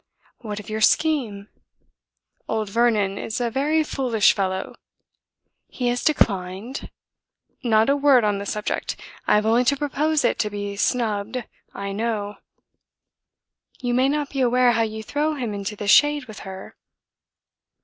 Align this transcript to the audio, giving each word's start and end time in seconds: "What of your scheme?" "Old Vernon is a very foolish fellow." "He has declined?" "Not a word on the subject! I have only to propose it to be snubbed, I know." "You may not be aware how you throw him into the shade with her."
"What 0.39 0.59
of 0.59 0.67
your 0.67 0.81
scheme?" 0.81 1.47
"Old 2.49 2.71
Vernon 2.71 3.19
is 3.19 3.39
a 3.39 3.51
very 3.51 3.83
foolish 3.83 4.33
fellow." 4.33 4.73
"He 5.69 5.89
has 5.89 6.03
declined?" 6.03 6.89
"Not 7.61 7.87
a 7.87 7.95
word 7.95 8.23
on 8.23 8.39
the 8.39 8.47
subject! 8.47 8.99
I 9.27 9.35
have 9.35 9.45
only 9.45 9.63
to 9.65 9.77
propose 9.77 10.25
it 10.25 10.39
to 10.39 10.49
be 10.49 10.75
snubbed, 10.75 11.43
I 11.75 11.91
know." 11.91 12.37
"You 13.79 13.93
may 13.93 14.09
not 14.09 14.31
be 14.31 14.41
aware 14.41 14.71
how 14.71 14.81
you 14.81 15.03
throw 15.03 15.35
him 15.35 15.53
into 15.53 15.75
the 15.75 15.87
shade 15.87 16.25
with 16.25 16.39
her." 16.39 16.75